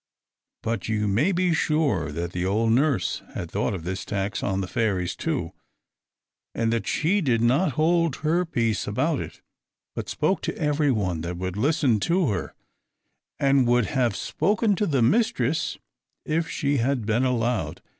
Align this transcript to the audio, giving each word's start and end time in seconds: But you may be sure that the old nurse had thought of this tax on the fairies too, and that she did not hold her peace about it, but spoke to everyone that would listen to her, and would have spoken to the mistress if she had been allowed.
But 0.63 0.89
you 0.89 1.07
may 1.07 1.31
be 1.31 1.53
sure 1.53 2.11
that 2.11 2.31
the 2.31 2.43
old 2.43 2.71
nurse 2.71 3.21
had 3.35 3.51
thought 3.51 3.75
of 3.75 3.83
this 3.83 4.03
tax 4.03 4.41
on 4.41 4.59
the 4.61 4.67
fairies 4.67 5.15
too, 5.15 5.51
and 6.55 6.73
that 6.73 6.87
she 6.87 7.21
did 7.21 7.39
not 7.39 7.73
hold 7.73 8.15
her 8.25 8.43
peace 8.43 8.87
about 8.87 9.19
it, 9.19 9.41
but 9.95 10.09
spoke 10.09 10.41
to 10.41 10.57
everyone 10.57 11.21
that 11.21 11.37
would 11.37 11.55
listen 11.55 11.99
to 11.99 12.29
her, 12.31 12.55
and 13.39 13.67
would 13.67 13.85
have 13.93 14.15
spoken 14.15 14.75
to 14.77 14.87
the 14.87 15.03
mistress 15.03 15.77
if 16.25 16.49
she 16.49 16.77
had 16.77 17.05
been 17.05 17.23
allowed. 17.23 17.79